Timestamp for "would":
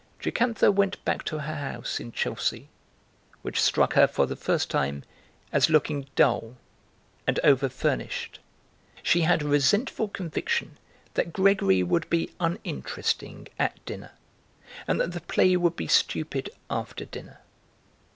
11.83-12.09, 15.55-15.75